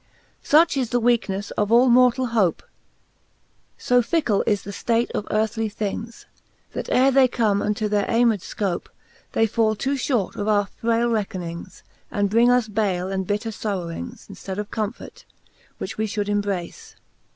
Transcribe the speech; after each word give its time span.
V. 0.41 0.47
Such 0.47 0.77
Is 0.77 0.89
the 0.89 0.99
weakenefle 0.99 1.51
of 1.59 1.71
all 1.71 1.87
mortall 1.87 2.29
hope; 2.29 2.63
So 3.77 4.01
tickle 4.01 4.43
is 4.47 4.63
the 4.63 4.71
ftate 4.71 5.11
of 5.11 5.27
earthly 5.29 5.69
things, 5.69 6.25
That 6.71 6.89
ere 6.89 7.11
they 7.11 7.27
come 7.27 7.61
unto 7.61 7.87
their 7.87 8.07
aymed 8.09 8.39
icope, 8.39 8.87
They 9.33 9.45
fall 9.45 9.75
too 9.75 9.93
fhort 9.93 10.35
of 10.37 10.47
our 10.47 10.65
fraile 10.81 11.11
reckonings. 11.13 11.83
And 12.09 12.31
bring 12.31 12.49
us 12.49 12.67
bale 12.67 13.09
and 13.11 13.27
bitter 13.27 13.51
forrowings, 13.51 14.25
In 14.27 14.33
ftead 14.33 14.57
of 14.57 14.71
comfort, 14.71 15.23
which 15.77 15.99
we 15.99 16.07
fhould 16.07 16.29
embrace. 16.29 16.95